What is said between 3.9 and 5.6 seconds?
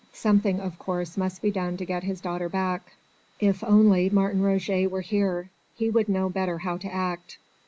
Martin Roget were here,